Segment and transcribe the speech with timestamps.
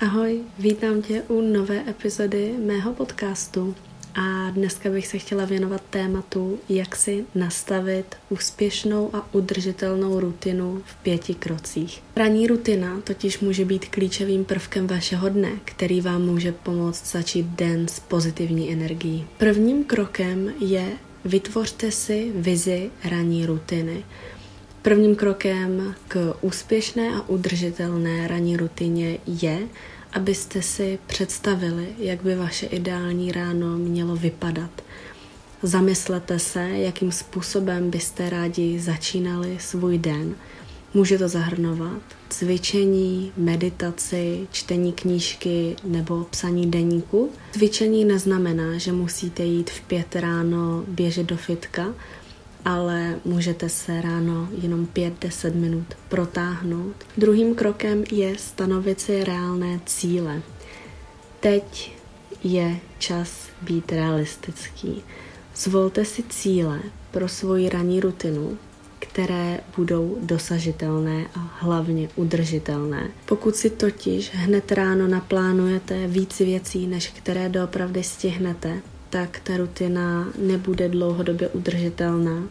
[0.00, 3.74] Ahoj, vítám tě u nové epizody mého podcastu
[4.14, 10.94] a dneska bych se chtěla věnovat tématu, jak si nastavit úspěšnou a udržitelnou rutinu v
[11.02, 12.02] pěti krocích.
[12.16, 17.88] Ranní rutina totiž může být klíčovým prvkem vašeho dne, který vám může pomoct začít den
[17.88, 19.26] s pozitivní energií.
[19.38, 20.92] Prvním krokem je
[21.24, 24.04] vytvořte si vizi ranní rutiny.
[24.82, 29.58] Prvním krokem k úspěšné a udržitelné ranní rutině je,
[30.12, 34.70] abyste si představili, jak by vaše ideální ráno mělo vypadat.
[35.62, 40.34] Zamyslete se, jakým způsobem byste rádi začínali svůj den.
[40.94, 47.30] Může to zahrnovat cvičení, meditaci, čtení knížky nebo psaní deníku.
[47.52, 51.94] Cvičení neznamená, že musíte jít v pět ráno běžet do fitka,
[52.64, 56.94] ale můžete se ráno jenom 5-10 minut protáhnout.
[57.16, 60.42] Druhým krokem je stanovit si reálné cíle.
[61.40, 61.96] Teď
[62.44, 65.02] je čas být realistický.
[65.56, 68.58] Zvolte si cíle pro svoji ranní rutinu,
[68.98, 73.10] které budou dosažitelné a hlavně udržitelné.
[73.26, 80.28] Pokud si totiž hned ráno naplánujete víc věcí, než které doopravdy stihnete, tak ta rutina
[80.38, 82.42] nebude dlouhodobě udržitelná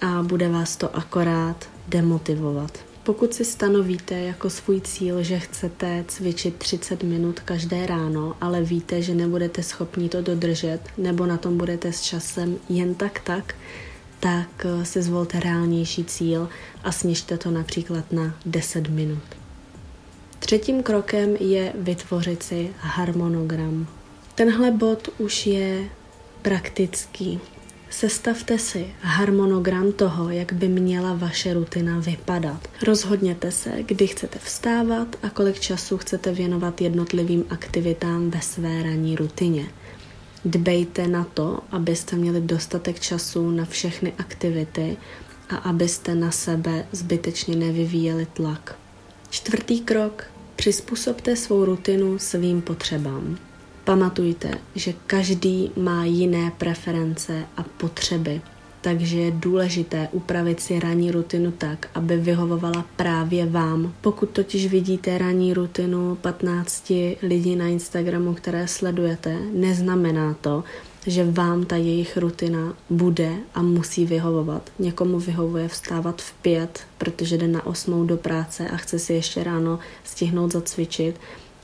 [0.00, 2.78] a bude vás to akorát demotivovat.
[3.02, 9.02] Pokud si stanovíte jako svůj cíl, že chcete cvičit 30 minut každé ráno, ale víte,
[9.02, 13.54] že nebudete schopni to dodržet, nebo na tom budete s časem jen tak tak,
[14.20, 16.48] tak si zvolte reálnější cíl
[16.84, 19.22] a snižte to například na 10 minut.
[20.38, 23.86] Třetím krokem je vytvořit si harmonogram.
[24.40, 25.88] Tenhle bod už je
[26.42, 27.40] praktický.
[27.90, 32.68] Sestavte si harmonogram toho, jak by měla vaše rutina vypadat.
[32.82, 39.16] Rozhodněte se, kdy chcete vstávat a kolik času chcete věnovat jednotlivým aktivitám ve své ranní
[39.16, 39.66] rutině.
[40.44, 44.96] Dbejte na to, abyste měli dostatek času na všechny aktivity
[45.48, 48.78] a abyste na sebe zbytečně nevyvíjeli tlak.
[49.30, 50.24] Čtvrtý krok.
[50.56, 53.49] Přizpůsobte svou rutinu svým potřebám.
[53.90, 58.40] Pamatujte, že každý má jiné preference a potřeby,
[58.80, 63.94] takže je důležité upravit si ranní rutinu tak, aby vyhovovala právě vám.
[64.00, 66.92] Pokud totiž vidíte ranní rutinu 15
[67.22, 70.64] lidí na Instagramu, které sledujete, neznamená to,
[71.06, 74.70] že vám ta jejich rutina bude a musí vyhovovat.
[74.78, 79.44] Někomu vyhovuje vstávat v pět, protože jde na osmou do práce a chce si ještě
[79.44, 81.16] ráno stihnout zacvičit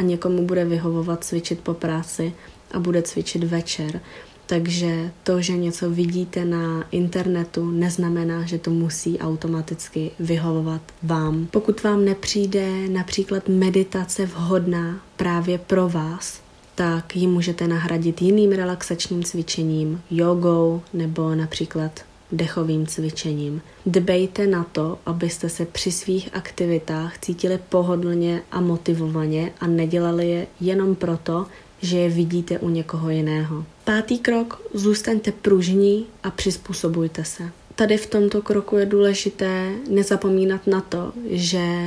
[0.00, 2.32] a někomu bude vyhovovat cvičit po práci
[2.72, 4.00] a bude cvičit večer.
[4.46, 11.46] Takže to, že něco vidíte na internetu, neznamená, že to musí automaticky vyhovovat vám.
[11.50, 16.40] Pokud vám nepřijde například meditace vhodná právě pro vás,
[16.74, 22.00] tak ji můžete nahradit jiným relaxačním cvičením, jogou nebo například
[22.32, 23.62] dechovým cvičením.
[23.86, 30.46] Dbejte na to, abyste se při svých aktivitách cítili pohodlně a motivovaně a nedělali je
[30.60, 31.46] jenom proto,
[31.82, 33.64] že je vidíte u někoho jiného.
[33.84, 37.42] Pátý krok, zůstaňte pružní a přizpůsobujte se.
[37.74, 41.86] Tady v tomto kroku je důležité nezapomínat na to, že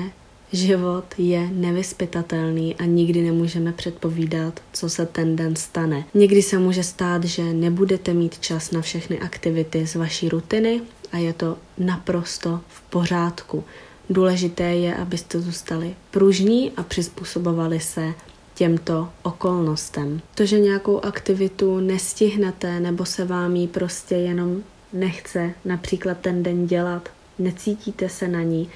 [0.53, 6.05] Život je nevyspytatelný a nikdy nemůžeme předpovídat, co se ten den stane.
[6.13, 10.81] Někdy se může stát, že nebudete mít čas na všechny aktivity z vaší rutiny
[11.11, 13.63] a je to naprosto v pořádku.
[14.09, 18.13] Důležité je, abyste zůstali pružní a přizpůsobovali se
[18.55, 20.21] těmto okolnostem.
[20.35, 26.67] To, že nějakou aktivitu nestihnete nebo se vám ji prostě jenom nechce například ten den
[26.67, 27.09] dělat,
[27.39, 28.69] necítíte se na ní,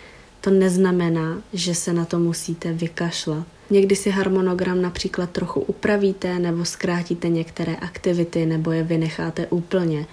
[0.48, 3.44] to neznamená, že se na to musíte vykašlat.
[3.70, 10.06] Někdy si harmonogram například trochu upravíte nebo zkrátíte některé aktivity nebo je vynecháte úplně,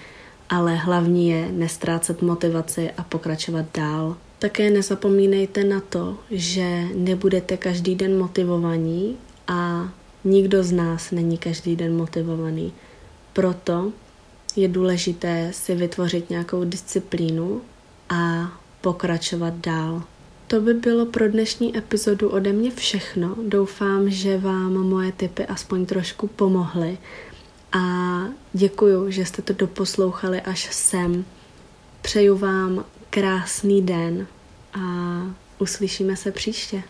[0.48, 4.16] ale hlavní je nestrácet motivaci a pokračovat dál.
[4.38, 9.16] Také nezapomínejte na to, že nebudete každý den motivovaní
[9.48, 9.88] a
[10.24, 12.72] nikdo z nás není každý den motivovaný.
[13.32, 13.92] Proto
[14.56, 17.60] je důležité si vytvořit nějakou disciplínu
[18.08, 20.02] a pokračovat dál.
[20.46, 23.36] To by bylo pro dnešní epizodu ode mě všechno.
[23.48, 26.98] Doufám, že vám moje tipy aspoň trošku pomohly.
[27.72, 31.24] A děkuju, že jste to doposlouchali až sem.
[32.02, 34.26] Přeju vám krásný den
[34.74, 34.80] a
[35.58, 36.82] uslyšíme se příště.